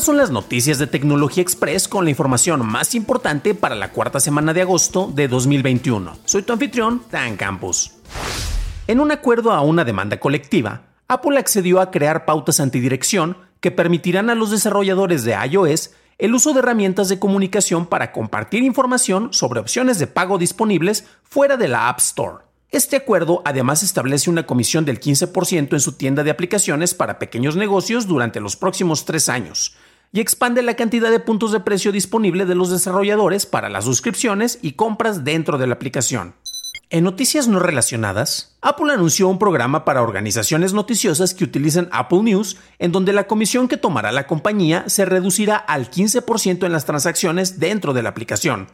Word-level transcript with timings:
Estas 0.00 0.06
son 0.06 0.16
las 0.16 0.30
noticias 0.30 0.78
de 0.78 0.86
Tecnología 0.86 1.42
Express 1.42 1.86
con 1.86 2.04
la 2.04 2.10
información 2.10 2.66
más 2.66 2.94
importante 2.94 3.54
para 3.54 3.74
la 3.74 3.92
cuarta 3.92 4.18
semana 4.18 4.54
de 4.54 4.62
agosto 4.62 5.12
de 5.14 5.28
2021. 5.28 6.16
Soy 6.24 6.40
tu 6.40 6.54
anfitrión, 6.54 7.02
Dan 7.12 7.36
Campos. 7.36 7.96
En 8.86 8.98
un 8.98 9.12
acuerdo 9.12 9.52
a 9.52 9.60
una 9.60 9.84
demanda 9.84 10.18
colectiva, 10.18 10.84
Apple 11.06 11.38
accedió 11.38 11.82
a 11.82 11.90
crear 11.90 12.24
pautas 12.24 12.60
antidirección 12.60 13.36
que 13.60 13.70
permitirán 13.70 14.30
a 14.30 14.34
los 14.34 14.50
desarrolladores 14.50 15.22
de 15.24 15.36
iOS 15.50 15.90
el 16.16 16.34
uso 16.34 16.54
de 16.54 16.60
herramientas 16.60 17.10
de 17.10 17.18
comunicación 17.18 17.84
para 17.84 18.10
compartir 18.10 18.62
información 18.62 19.34
sobre 19.34 19.60
opciones 19.60 19.98
de 19.98 20.06
pago 20.06 20.38
disponibles 20.38 21.04
fuera 21.24 21.58
de 21.58 21.68
la 21.68 21.90
App 21.90 21.98
Store. 21.98 22.44
Este 22.70 22.96
acuerdo 22.96 23.42
además 23.44 23.82
establece 23.82 24.30
una 24.30 24.46
comisión 24.46 24.86
del 24.86 24.98
15% 24.98 25.74
en 25.74 25.80
su 25.80 25.92
tienda 25.92 26.22
de 26.22 26.30
aplicaciones 26.30 26.94
para 26.94 27.18
pequeños 27.18 27.56
negocios 27.56 28.06
durante 28.06 28.40
los 28.40 28.56
próximos 28.56 29.04
tres 29.04 29.28
años 29.28 29.76
y 30.12 30.20
expande 30.20 30.62
la 30.62 30.74
cantidad 30.74 31.10
de 31.10 31.20
puntos 31.20 31.52
de 31.52 31.60
precio 31.60 31.92
disponible 31.92 32.46
de 32.46 32.54
los 32.54 32.70
desarrolladores 32.70 33.46
para 33.46 33.68
las 33.68 33.84
suscripciones 33.84 34.58
y 34.62 34.72
compras 34.72 35.24
dentro 35.24 35.58
de 35.58 35.66
la 35.66 35.74
aplicación. 35.74 36.34
En 36.92 37.04
noticias 37.04 37.46
no 37.46 37.60
relacionadas, 37.60 38.58
Apple 38.62 38.92
anunció 38.92 39.28
un 39.28 39.38
programa 39.38 39.84
para 39.84 40.02
organizaciones 40.02 40.72
noticiosas 40.72 41.34
que 41.34 41.44
utilizan 41.44 41.88
Apple 41.92 42.22
News, 42.24 42.56
en 42.80 42.90
donde 42.90 43.12
la 43.12 43.28
comisión 43.28 43.68
que 43.68 43.76
tomará 43.76 44.10
la 44.10 44.26
compañía 44.26 44.88
se 44.88 45.04
reducirá 45.04 45.54
al 45.54 45.88
15% 45.88 46.66
en 46.66 46.72
las 46.72 46.86
transacciones 46.86 47.60
dentro 47.60 47.92
de 47.92 48.02
la 48.02 48.08
aplicación. 48.08 48.66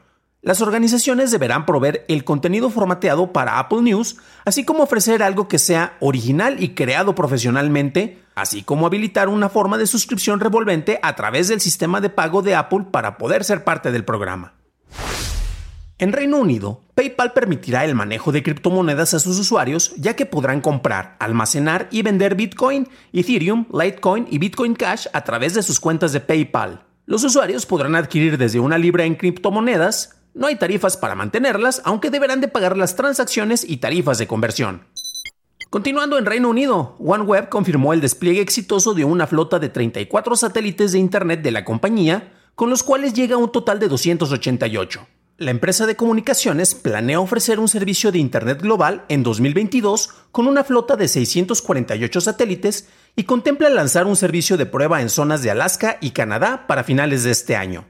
Las 0.42 0.61
organizaciones 0.61 1.31
deberán 1.31 1.67
proveer 1.67 2.05
el 2.09 2.23
contenido 2.23 2.70
formateado 2.70 3.33
para 3.33 3.59
Apple 3.59 3.83
News, 3.83 4.17
así 4.45 4.65
como 4.65 4.84
ofrecer 4.84 5.23
algo 5.23 5.48
que 5.48 5.59
sea 5.59 5.97
original 6.01 6.62
y 6.62 6.75
creado 6.75 7.15
profesionalmente, 7.15 8.23
así 8.34 8.62
como 8.62 8.87
habilitar 8.87 9.29
una 9.29 9.48
forma 9.48 9.79
de 9.79 9.87
suscripción 9.87 10.39
revolvente 10.39 11.01
a 11.03 11.17
través 11.17 11.48
del 11.48 11.61
sistema 11.61 12.01
de 12.01 12.11
pago 12.11 12.42
de 12.42 12.55
Apple 12.55 12.87
para 12.91 13.19
poder 13.19 13.42
ser 13.42 13.64
parte 13.64 13.91
del 13.91 14.05
programa. 14.05 14.55
En 15.98 16.12
Reino 16.12 16.37
Unido, 16.37 16.83
PayPal 16.95 17.33
permitirá 17.33 17.87
el 17.87 17.95
manejo 17.95 18.31
de 18.31 18.42
criptomonedas 18.42 19.14
a 19.14 19.19
sus 19.19 19.39
usuarios, 19.39 19.95
ya 19.97 20.14
que 20.14 20.27
podrán 20.27 20.61
comprar, 20.61 21.17
almacenar 21.19 21.89
y 21.91 22.03
vender 22.03 22.34
Bitcoin, 22.34 22.87
Ethereum, 23.14 23.64
Litecoin 23.73 24.29
y 24.31 24.37
Bitcoin 24.37 24.75
Cash 24.75 25.07
a 25.14 25.25
través 25.25 25.55
de 25.55 25.63
sus 25.63 25.80
cuentas 25.80 26.13
de 26.13 26.20
PayPal. 26.20 26.85
Los 27.07 27.25
usuarios 27.25 27.64
podrán 27.64 27.95
adquirir 27.95 28.36
desde 28.36 28.61
una 28.61 28.77
libra 28.77 29.05
en 29.05 29.14
criptomonedas, 29.14 30.20
no 30.36 30.47
hay 30.47 30.57
tarifas 30.57 30.97
para 30.98 31.14
mantenerlas, 31.14 31.80
aunque 31.85 32.11
deberán 32.11 32.41
de 32.41 32.48
pagar 32.48 32.77
las 32.77 32.95
transacciones 32.95 33.64
y 33.69 33.79
tarifas 33.79 34.19
de 34.19 34.27
conversión. 34.27 34.85
Continuando 35.70 36.19
en 36.19 36.27
Reino 36.27 36.51
Unido, 36.51 36.95
OneWeb 37.01 37.48
confirmó 37.48 37.92
el 37.92 38.02
despliegue 38.02 38.42
exitoso 38.42 38.92
de 38.92 39.05
una 39.05 39.27
flota 39.27 39.58
de 39.58 39.70
34 39.70 40.36
satélites 40.36 40.92
de 40.92 40.98
Internet 40.98 41.42
de 41.42 41.51
la 41.51 41.64
compañía, 41.64 42.35
con 42.55 42.70
los 42.70 42.83
cuales 42.83 43.14
llega 43.14 43.35
a 43.35 43.39
un 43.39 43.51
total 43.51 43.79
de 43.79 43.89
288. 43.89 45.07
La 45.39 45.51
empresa 45.51 45.86
de 45.86 45.96
comunicaciones 45.96 46.75
planea 46.75 47.20
ofrecer 47.20 47.58
un 47.58 47.69
servicio 47.69 48.13
de 48.13 48.19
Internet 48.19 48.61
global 48.63 49.05
en 49.08 49.23
2022 49.23 50.11
con 50.33 50.46
una 50.46 50.64
flota 50.64 50.96
de 50.96 51.08
648 51.08 52.20
satélites 52.20 52.89
y 53.17 53.25
contempla 53.25 53.69
lanzar 53.70 54.07
un 54.07 54.17
servicio 54.17 54.57
de 54.57 54.67
prueba 54.67 55.02
en 55.02 55.11
zonas 55.11 55.42
de 55.42 55.51
Alaska 55.51 55.98
y 56.01 56.11
Canadá 56.11 56.67
para 56.67 56.85
finales 56.85 57.25
de 57.25 57.30
este 57.30 57.57
año. 57.57 57.85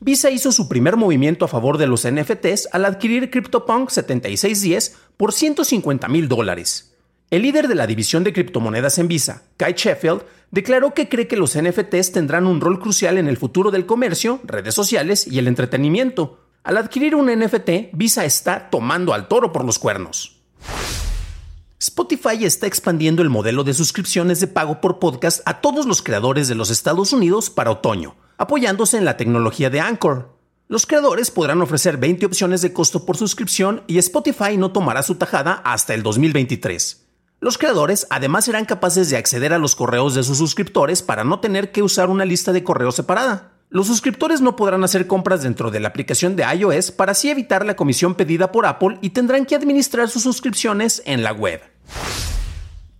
Visa 0.00 0.30
hizo 0.30 0.52
su 0.52 0.68
primer 0.68 0.96
movimiento 0.96 1.44
a 1.44 1.48
favor 1.48 1.76
de 1.76 1.88
los 1.88 2.06
NFTs 2.08 2.68
al 2.72 2.84
adquirir 2.84 3.30
CryptoPunk 3.30 3.90
7610 3.90 4.96
por 5.16 5.32
150 5.32 6.06
mil 6.06 6.28
dólares. 6.28 6.94
El 7.30 7.42
líder 7.42 7.66
de 7.66 7.74
la 7.74 7.88
división 7.88 8.22
de 8.22 8.32
criptomonedas 8.32 8.98
en 8.98 9.08
Visa, 9.08 9.42
Kai 9.56 9.74
Sheffield, 9.76 10.22
declaró 10.52 10.94
que 10.94 11.08
cree 11.08 11.26
que 11.26 11.36
los 11.36 11.60
NFTs 11.60 12.12
tendrán 12.12 12.46
un 12.46 12.60
rol 12.60 12.78
crucial 12.78 13.18
en 13.18 13.26
el 13.26 13.36
futuro 13.36 13.72
del 13.72 13.86
comercio, 13.86 14.40
redes 14.44 14.74
sociales 14.74 15.26
y 15.26 15.40
el 15.40 15.48
entretenimiento. 15.48 16.44
Al 16.62 16.76
adquirir 16.76 17.16
un 17.16 17.26
NFT, 17.26 17.92
Visa 17.92 18.24
está 18.24 18.70
tomando 18.70 19.14
al 19.14 19.26
toro 19.26 19.52
por 19.52 19.64
los 19.64 19.80
cuernos. 19.80 20.37
Spotify 21.88 22.44
está 22.44 22.66
expandiendo 22.66 23.22
el 23.22 23.30
modelo 23.30 23.64
de 23.64 23.72
suscripciones 23.72 24.40
de 24.40 24.46
pago 24.46 24.78
por 24.82 24.98
podcast 24.98 25.40
a 25.46 25.62
todos 25.62 25.86
los 25.86 26.02
creadores 26.02 26.46
de 26.46 26.54
los 26.54 26.68
Estados 26.68 27.14
Unidos 27.14 27.48
para 27.48 27.70
otoño 27.70 28.14
apoyándose 28.36 28.98
en 28.98 29.06
la 29.06 29.16
tecnología 29.16 29.70
de 29.70 29.80
Anchor. 29.80 30.36
Los 30.68 30.84
creadores 30.84 31.30
podrán 31.30 31.62
ofrecer 31.62 31.96
20 31.96 32.26
opciones 32.26 32.60
de 32.60 32.74
costo 32.74 33.06
por 33.06 33.16
suscripción 33.16 33.82
y 33.86 33.96
Spotify 33.98 34.58
no 34.58 34.70
tomará 34.70 35.02
su 35.02 35.14
tajada 35.14 35.62
hasta 35.64 35.94
el 35.94 36.02
2023. 36.02 37.06
Los 37.40 37.56
creadores 37.56 38.06
además 38.10 38.44
serán 38.44 38.66
capaces 38.66 39.08
de 39.08 39.16
acceder 39.16 39.54
a 39.54 39.58
los 39.58 39.74
correos 39.74 40.14
de 40.14 40.22
sus 40.22 40.36
suscriptores 40.36 41.02
para 41.02 41.24
no 41.24 41.40
tener 41.40 41.72
que 41.72 41.82
usar 41.82 42.10
una 42.10 42.26
lista 42.26 42.52
de 42.52 42.62
correo 42.64 42.92
separada. 42.92 43.54
Los 43.70 43.86
suscriptores 43.86 44.42
no 44.42 44.56
podrán 44.56 44.84
hacer 44.84 45.06
compras 45.06 45.42
dentro 45.42 45.70
de 45.70 45.80
la 45.80 45.88
aplicación 45.88 46.36
de 46.36 46.44
iOS 46.44 46.90
para 46.90 47.12
así 47.12 47.30
evitar 47.30 47.64
la 47.64 47.76
comisión 47.76 48.14
pedida 48.14 48.52
por 48.52 48.66
Apple 48.66 48.98
y 49.00 49.10
tendrán 49.10 49.46
que 49.46 49.56
administrar 49.56 50.10
sus 50.10 50.22
suscripciones 50.22 51.02
en 51.06 51.22
la 51.22 51.32
web. 51.32 51.60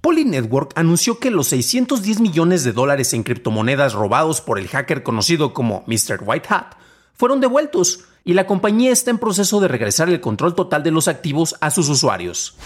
Poly 0.00 0.24
Network 0.24 0.72
anunció 0.76 1.18
que 1.18 1.30
los 1.30 1.48
610 1.48 2.20
millones 2.20 2.64
de 2.64 2.72
dólares 2.72 3.12
en 3.12 3.24
criptomonedas 3.24 3.92
robados 3.92 4.40
por 4.40 4.58
el 4.58 4.68
hacker 4.68 5.02
conocido 5.02 5.52
como 5.52 5.84
Mr. 5.86 6.20
White 6.24 6.48
Hat 6.48 6.74
fueron 7.14 7.40
devueltos 7.40 8.04
y 8.24 8.34
la 8.34 8.46
compañía 8.46 8.92
está 8.92 9.10
en 9.10 9.18
proceso 9.18 9.60
de 9.60 9.68
regresar 9.68 10.08
el 10.08 10.20
control 10.20 10.54
total 10.54 10.82
de 10.82 10.92
los 10.92 11.08
activos 11.08 11.56
a 11.60 11.70
sus 11.70 11.88
usuarios. 11.88 12.56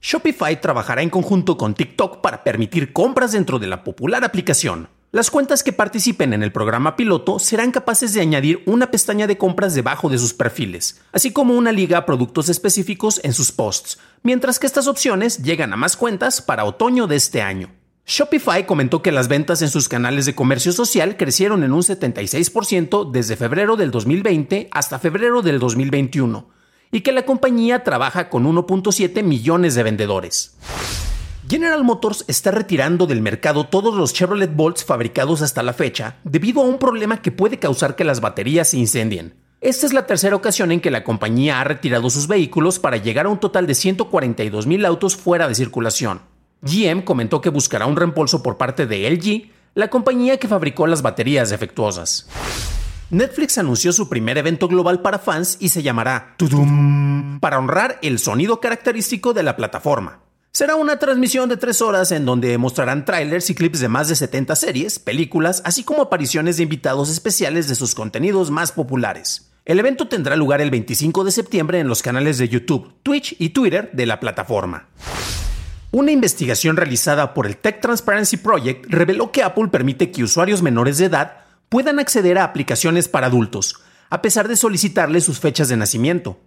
Shopify 0.00 0.60
trabajará 0.60 1.02
en 1.02 1.10
conjunto 1.10 1.56
con 1.56 1.74
TikTok 1.74 2.20
para 2.20 2.44
permitir 2.44 2.92
compras 2.92 3.32
dentro 3.32 3.58
de 3.58 3.66
la 3.66 3.84
popular 3.84 4.24
aplicación. 4.24 4.88
Las 5.14 5.30
cuentas 5.30 5.62
que 5.62 5.72
participen 5.72 6.32
en 6.32 6.42
el 6.42 6.50
programa 6.50 6.96
piloto 6.96 7.38
serán 7.38 7.70
capaces 7.70 8.12
de 8.14 8.20
añadir 8.20 8.64
una 8.66 8.90
pestaña 8.90 9.28
de 9.28 9.38
compras 9.38 9.72
debajo 9.72 10.08
de 10.08 10.18
sus 10.18 10.34
perfiles, 10.34 11.00
así 11.12 11.30
como 11.30 11.54
una 11.54 11.70
liga 11.70 11.98
a 11.98 12.04
productos 12.04 12.48
específicos 12.48 13.20
en 13.22 13.32
sus 13.32 13.52
posts, 13.52 14.00
mientras 14.24 14.58
que 14.58 14.66
estas 14.66 14.88
opciones 14.88 15.38
llegan 15.44 15.72
a 15.72 15.76
más 15.76 15.96
cuentas 15.96 16.42
para 16.42 16.64
otoño 16.64 17.06
de 17.06 17.14
este 17.14 17.42
año. 17.42 17.70
Shopify 18.04 18.66
comentó 18.66 19.02
que 19.02 19.12
las 19.12 19.28
ventas 19.28 19.62
en 19.62 19.70
sus 19.70 19.88
canales 19.88 20.26
de 20.26 20.34
comercio 20.34 20.72
social 20.72 21.16
crecieron 21.16 21.62
en 21.62 21.72
un 21.72 21.82
76% 21.82 23.12
desde 23.12 23.36
febrero 23.36 23.76
del 23.76 23.92
2020 23.92 24.66
hasta 24.72 24.98
febrero 24.98 25.42
del 25.42 25.60
2021 25.60 26.48
y 26.90 27.02
que 27.02 27.12
la 27.12 27.24
compañía 27.24 27.84
trabaja 27.84 28.28
con 28.28 28.52
1.7 28.52 29.22
millones 29.22 29.76
de 29.76 29.82
vendedores. 29.84 30.56
General 31.46 31.84
Motors 31.84 32.24
está 32.26 32.50
retirando 32.50 33.06
del 33.06 33.20
mercado 33.20 33.64
todos 33.66 33.94
los 33.94 34.14
Chevrolet 34.14 34.54
Bolts 34.54 34.82
fabricados 34.82 35.42
hasta 35.42 35.62
la 35.62 35.74
fecha 35.74 36.16
debido 36.24 36.62
a 36.62 36.64
un 36.64 36.78
problema 36.78 37.20
que 37.20 37.32
puede 37.32 37.58
causar 37.58 37.96
que 37.96 38.04
las 38.04 38.22
baterías 38.22 38.70
se 38.70 38.78
incendien. 38.78 39.34
Esta 39.60 39.86
es 39.86 39.92
la 39.92 40.06
tercera 40.06 40.36
ocasión 40.36 40.72
en 40.72 40.80
que 40.80 40.90
la 40.90 41.04
compañía 41.04 41.60
ha 41.60 41.64
retirado 41.64 42.08
sus 42.08 42.28
vehículos 42.28 42.78
para 42.78 42.96
llegar 42.96 43.26
a 43.26 43.28
un 43.28 43.40
total 43.40 43.66
de 43.66 43.74
142 43.74 44.66
mil 44.66 44.86
autos 44.86 45.16
fuera 45.16 45.46
de 45.46 45.54
circulación. 45.54 46.22
GM 46.62 47.04
comentó 47.04 47.42
que 47.42 47.50
buscará 47.50 47.84
un 47.84 47.96
reembolso 47.96 48.42
por 48.42 48.56
parte 48.56 48.86
de 48.86 49.10
LG, 49.10 49.50
la 49.74 49.90
compañía 49.90 50.38
que 50.38 50.48
fabricó 50.48 50.86
las 50.86 51.02
baterías 51.02 51.50
defectuosas. 51.50 52.26
Netflix 53.10 53.58
anunció 53.58 53.92
su 53.92 54.08
primer 54.08 54.38
evento 54.38 54.66
global 54.66 55.02
para 55.02 55.18
fans 55.18 55.58
y 55.60 55.68
se 55.68 55.82
llamará 55.82 56.34
Tudum 56.38 57.38
para 57.38 57.58
honrar 57.58 57.98
el 58.00 58.18
sonido 58.18 58.60
característico 58.60 59.34
de 59.34 59.42
la 59.42 59.56
plataforma. 59.56 60.23
Será 60.56 60.76
una 60.76 61.00
transmisión 61.00 61.48
de 61.48 61.56
tres 61.56 61.82
horas 61.82 62.12
en 62.12 62.24
donde 62.24 62.56
mostrarán 62.58 63.04
trailers 63.04 63.50
y 63.50 63.56
clips 63.56 63.80
de 63.80 63.88
más 63.88 64.06
de 64.06 64.14
70 64.14 64.54
series, 64.54 65.00
películas, 65.00 65.60
así 65.64 65.82
como 65.82 66.02
apariciones 66.02 66.56
de 66.56 66.62
invitados 66.62 67.10
especiales 67.10 67.66
de 67.66 67.74
sus 67.74 67.96
contenidos 67.96 68.52
más 68.52 68.70
populares. 68.70 69.50
El 69.64 69.80
evento 69.80 70.06
tendrá 70.06 70.36
lugar 70.36 70.60
el 70.60 70.70
25 70.70 71.24
de 71.24 71.32
septiembre 71.32 71.80
en 71.80 71.88
los 71.88 72.02
canales 72.02 72.38
de 72.38 72.48
YouTube, 72.48 72.92
Twitch 73.02 73.34
y 73.40 73.48
Twitter 73.48 73.90
de 73.94 74.06
la 74.06 74.20
plataforma. 74.20 74.86
Una 75.90 76.12
investigación 76.12 76.76
realizada 76.76 77.34
por 77.34 77.46
el 77.46 77.56
Tech 77.56 77.80
Transparency 77.80 78.36
Project 78.36 78.86
reveló 78.88 79.32
que 79.32 79.42
Apple 79.42 79.70
permite 79.72 80.12
que 80.12 80.22
usuarios 80.22 80.62
menores 80.62 80.98
de 80.98 81.06
edad 81.06 81.38
puedan 81.68 81.98
acceder 81.98 82.38
a 82.38 82.44
aplicaciones 82.44 83.08
para 83.08 83.26
adultos, 83.26 83.80
a 84.08 84.22
pesar 84.22 84.46
de 84.46 84.54
solicitarles 84.54 85.24
sus 85.24 85.40
fechas 85.40 85.68
de 85.68 85.76
nacimiento. 85.76 86.38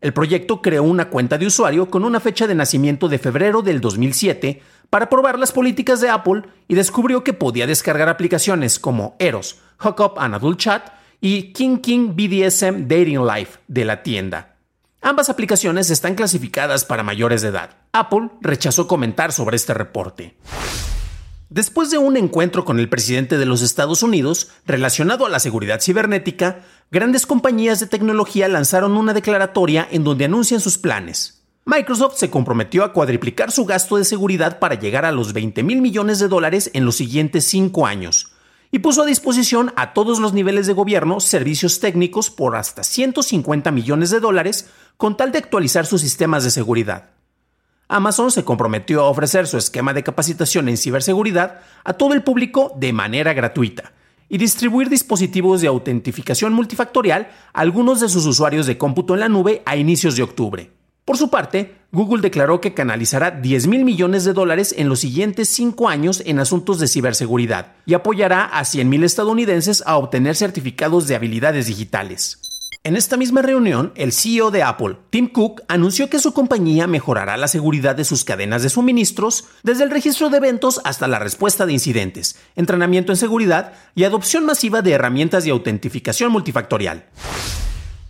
El 0.00 0.12
proyecto 0.12 0.62
creó 0.62 0.84
una 0.84 1.08
cuenta 1.10 1.38
de 1.38 1.46
usuario 1.46 1.90
con 1.90 2.04
una 2.04 2.20
fecha 2.20 2.46
de 2.46 2.54
nacimiento 2.54 3.08
de 3.08 3.18
febrero 3.18 3.62
del 3.62 3.80
2007 3.80 4.62
para 4.90 5.08
probar 5.08 5.38
las 5.38 5.50
políticas 5.50 6.00
de 6.00 6.08
Apple 6.08 6.42
y 6.68 6.76
descubrió 6.76 7.24
que 7.24 7.32
podía 7.32 7.66
descargar 7.66 8.08
aplicaciones 8.08 8.78
como 8.78 9.16
Eros, 9.18 9.58
Hookup 9.78 10.18
and 10.18 10.36
Adult 10.36 10.58
Chat 10.60 10.92
y 11.20 11.52
King 11.52 11.78
King 11.78 12.14
BDSM 12.14 12.86
Dating 12.86 13.26
Life 13.26 13.58
de 13.66 13.84
la 13.84 14.02
tienda. 14.04 14.54
Ambas 15.00 15.30
aplicaciones 15.30 15.90
están 15.90 16.14
clasificadas 16.14 16.84
para 16.84 17.02
mayores 17.02 17.42
de 17.42 17.48
edad. 17.48 17.70
Apple 17.92 18.30
rechazó 18.40 18.86
comentar 18.86 19.32
sobre 19.32 19.56
este 19.56 19.74
reporte. 19.74 20.36
Después 21.50 21.90
de 21.90 21.96
un 21.96 22.18
encuentro 22.18 22.66
con 22.66 22.78
el 22.78 22.90
presidente 22.90 23.38
de 23.38 23.46
los 23.46 23.62
Estados 23.62 24.02
Unidos 24.02 24.50
relacionado 24.66 25.24
a 25.24 25.30
la 25.30 25.40
seguridad 25.40 25.80
cibernética, 25.80 26.60
grandes 26.90 27.24
compañías 27.24 27.80
de 27.80 27.86
tecnología 27.86 28.48
lanzaron 28.48 28.98
una 28.98 29.14
declaratoria 29.14 29.88
en 29.90 30.04
donde 30.04 30.26
anuncian 30.26 30.60
sus 30.60 30.76
planes. 30.76 31.42
Microsoft 31.64 32.18
se 32.18 32.28
comprometió 32.28 32.84
a 32.84 32.92
cuadriplicar 32.92 33.50
su 33.50 33.64
gasto 33.64 33.96
de 33.96 34.04
seguridad 34.04 34.58
para 34.58 34.74
llegar 34.74 35.06
a 35.06 35.12
los 35.12 35.32
20 35.32 35.62
mil 35.62 35.80
millones 35.80 36.18
de 36.18 36.28
dólares 36.28 36.70
en 36.74 36.84
los 36.84 36.96
siguientes 36.96 37.46
cinco 37.46 37.86
años, 37.86 38.32
y 38.70 38.80
puso 38.80 39.02
a 39.02 39.06
disposición 39.06 39.72
a 39.76 39.94
todos 39.94 40.18
los 40.18 40.34
niveles 40.34 40.66
de 40.66 40.74
gobierno 40.74 41.18
servicios 41.18 41.80
técnicos 41.80 42.30
por 42.30 42.56
hasta 42.56 42.84
150 42.84 43.70
millones 43.70 44.10
de 44.10 44.20
dólares 44.20 44.68
con 44.98 45.16
tal 45.16 45.32
de 45.32 45.38
actualizar 45.38 45.86
sus 45.86 46.02
sistemas 46.02 46.44
de 46.44 46.50
seguridad. 46.50 47.17
Amazon 47.88 48.30
se 48.30 48.44
comprometió 48.44 49.00
a 49.00 49.08
ofrecer 49.08 49.46
su 49.46 49.56
esquema 49.56 49.94
de 49.94 50.02
capacitación 50.02 50.68
en 50.68 50.76
ciberseguridad 50.76 51.60
a 51.84 51.94
todo 51.94 52.12
el 52.12 52.22
público 52.22 52.72
de 52.76 52.92
manera 52.92 53.32
gratuita 53.32 53.92
y 54.28 54.36
distribuir 54.36 54.90
dispositivos 54.90 55.62
de 55.62 55.68
autentificación 55.68 56.52
multifactorial 56.52 57.28
a 57.54 57.60
algunos 57.60 58.00
de 58.00 58.10
sus 58.10 58.26
usuarios 58.26 58.66
de 58.66 58.76
cómputo 58.76 59.14
en 59.14 59.20
la 59.20 59.30
nube 59.30 59.62
a 59.64 59.76
inicios 59.76 60.16
de 60.16 60.22
octubre. 60.22 60.70
Por 61.06 61.16
su 61.16 61.30
parte, 61.30 61.76
Google 61.90 62.20
declaró 62.20 62.60
que 62.60 62.74
canalizará 62.74 63.30
10 63.30 63.66
mil 63.68 63.86
millones 63.86 64.24
de 64.24 64.34
dólares 64.34 64.74
en 64.76 64.90
los 64.90 65.00
siguientes 65.00 65.48
cinco 65.48 65.88
años 65.88 66.22
en 66.26 66.38
asuntos 66.38 66.78
de 66.80 66.88
ciberseguridad 66.88 67.72
y 67.86 67.94
apoyará 67.94 68.44
a 68.44 68.66
100 68.66 68.86
mil 68.86 69.04
estadounidenses 69.04 69.82
a 69.86 69.96
obtener 69.96 70.36
certificados 70.36 71.08
de 71.08 71.16
habilidades 71.16 71.66
digitales. 71.66 72.47
En 72.88 72.96
esta 72.96 73.18
misma 73.18 73.42
reunión, 73.42 73.92
el 73.96 74.14
CEO 74.14 74.50
de 74.50 74.62
Apple, 74.62 74.96
Tim 75.10 75.28
Cook, 75.28 75.60
anunció 75.68 76.08
que 76.08 76.18
su 76.18 76.32
compañía 76.32 76.86
mejorará 76.86 77.36
la 77.36 77.46
seguridad 77.46 77.94
de 77.94 78.06
sus 78.06 78.24
cadenas 78.24 78.62
de 78.62 78.70
suministros, 78.70 79.44
desde 79.62 79.84
el 79.84 79.90
registro 79.90 80.30
de 80.30 80.38
eventos 80.38 80.80
hasta 80.84 81.06
la 81.06 81.18
respuesta 81.18 81.66
de 81.66 81.74
incidentes, 81.74 82.38
entrenamiento 82.56 83.12
en 83.12 83.18
seguridad 83.18 83.74
y 83.94 84.04
adopción 84.04 84.46
masiva 84.46 84.80
de 84.80 84.92
herramientas 84.92 85.44
de 85.44 85.50
autentificación 85.50 86.32
multifactorial. 86.32 87.04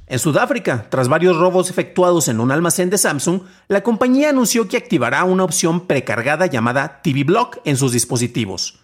En 0.06 0.20
Sudáfrica, 0.20 0.86
tras 0.88 1.08
varios 1.08 1.36
robos 1.36 1.70
efectuados 1.70 2.28
en 2.28 2.38
un 2.38 2.52
almacén 2.52 2.88
de 2.88 2.98
Samsung, 2.98 3.40
la 3.66 3.82
compañía 3.82 4.30
anunció 4.30 4.68
que 4.68 4.76
activará 4.76 5.24
una 5.24 5.42
opción 5.42 5.88
precargada 5.88 6.46
llamada 6.46 7.00
TV 7.02 7.24
Block 7.24 7.58
en 7.64 7.76
sus 7.76 7.90
dispositivos 7.90 8.78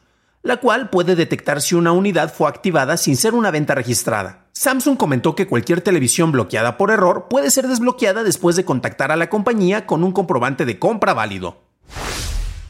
la 0.44 0.58
cual 0.58 0.90
puede 0.90 1.16
detectar 1.16 1.62
si 1.62 1.74
una 1.74 1.92
unidad 1.92 2.32
fue 2.32 2.48
activada 2.48 2.98
sin 2.98 3.16
ser 3.16 3.34
una 3.34 3.50
venta 3.50 3.74
registrada. 3.74 4.44
Samsung 4.52 4.96
comentó 4.96 5.34
que 5.34 5.46
cualquier 5.46 5.80
televisión 5.80 6.32
bloqueada 6.32 6.76
por 6.76 6.90
error 6.90 7.26
puede 7.28 7.50
ser 7.50 7.66
desbloqueada 7.66 8.22
después 8.22 8.54
de 8.54 8.66
contactar 8.66 9.10
a 9.10 9.16
la 9.16 9.30
compañía 9.30 9.86
con 9.86 10.04
un 10.04 10.12
comprobante 10.12 10.66
de 10.66 10.78
compra 10.78 11.14
válido. 11.14 11.62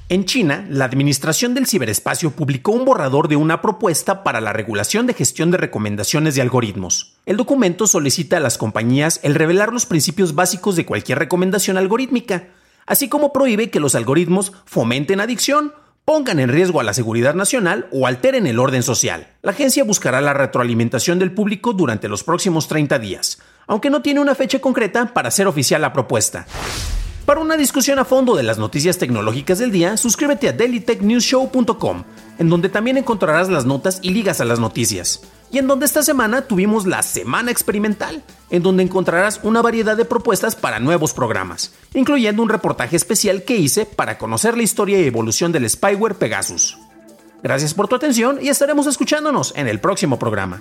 En 0.09 0.25
China, 0.25 0.65
la 0.71 0.85
Administración 0.85 1.55
del 1.55 1.67
Ciberespacio 1.67 2.31
publicó 2.31 2.71
un 2.71 2.85
borrador 2.85 3.27
de 3.27 3.37
una 3.37 3.61
propuesta 3.61 4.23
para 4.23 4.41
la 4.41 4.53
regulación 4.53 5.07
de 5.09 5.15
gestión 5.15 5.51
de 5.51 5.57
recomendaciones 5.57 6.37
de 6.37 6.43
algoritmos. 6.43 7.17
El 7.27 7.37
documento 7.37 7.89
solicita 7.89 8.37
a 8.37 8.41
las 8.41 8.57
compañías 8.57 9.19
el 9.25 9.35
revelar 9.35 9.73
los 9.73 9.87
principios 9.87 10.37
básicos 10.37 10.77
de 10.77 10.87
cualquier 10.87 11.19
recomendación 11.19 11.77
algorítmica, 11.77 12.51
así 12.87 13.09
como 13.09 13.33
prohíbe 13.33 13.71
que 13.71 13.81
los 13.81 13.97
algoritmos 13.97 14.53
fomenten 14.65 15.21
adicción 15.21 15.73
pongan 16.05 16.39
en 16.39 16.51
riesgo 16.51 16.81
a 16.81 16.85
la 16.85 16.93
seguridad 16.93 17.35
nacional 17.35 17.87
o 17.91 18.07
alteren 18.07 18.47
el 18.47 18.59
orden 18.59 18.83
social. 18.83 19.29
La 19.43 19.53
agencia 19.53 19.85
buscará 19.85 20.21
la 20.21 20.35
retroalimentación 20.35 21.19
del 21.19 21.33
público 21.33 21.73
durante 21.73 22.09
los 22.09 22.25
próximos 22.25 22.69
30 22.69 22.99
días, 22.99 23.39
aunque 23.67 23.91
no 23.91 24.03
tiene 24.03 24.21
una 24.21 24.35
fecha 24.35 24.59
concreta 24.59 25.13
para 25.15 25.29
hacer 25.29 25.47
oficial 25.47 25.81
la 25.81 25.93
propuesta. 25.93 26.47
Para 27.27 27.41
una 27.41 27.57
discusión 27.57 27.99
a 27.99 28.05
fondo 28.05 28.37
de 28.37 28.43
las 28.43 28.59
noticias 28.59 28.99
tecnológicas 28.99 29.59
del 29.59 29.73
día, 29.73 29.97
suscríbete 29.97 30.49
a 30.49 30.53
dailytechnewsshow.com, 30.53 32.05
en 32.39 32.49
donde 32.51 32.69
también 32.69 32.99
encontrarás 32.99 33.49
las 33.49 33.65
notas 33.65 33.99
y 34.03 34.11
ligas 34.11 34.41
a 34.41 34.45
las 34.45 34.61
noticias 34.61 35.23
y 35.55 35.59
en 35.59 35.69
donde 35.69 35.87
esta 35.87 36.03
semana 36.03 36.43
tuvimos 36.43 36.85
la 36.85 37.01
Semana 37.05 37.53
Experimental, 37.53 38.25
en 38.51 38.65
donde 38.65 38.83
encontrarás 38.83 39.39
una 39.45 39.63
variedad 39.63 39.97
de 39.97 40.05
propuestas 40.05 40.57
para 40.57 40.81
nuevos 40.81 41.15
programas, 41.15 41.73
incluyendo 41.95 42.43
un 42.43 42.49
reportaje 42.49 42.97
especial 42.97 43.45
que 43.45 43.57
hice 43.57 43.87
para 43.87 44.19
conocer 44.19 44.57
la 44.57 44.65
historia 44.65 45.01
y 45.01 45.07
evolución 45.07 45.53
del 45.53 45.71
spyware 45.71 46.17
Pegasus. 46.17 46.77
Gracias 47.41 47.73
por 47.73 47.87
tu 47.87 47.95
atención 47.95 48.39
y 48.43 48.49
estaremos 48.49 48.89
escuchándonos 48.89 49.53
en 49.55 49.69
el 49.69 49.79
próximo 49.79 50.19
programa. 50.19 50.61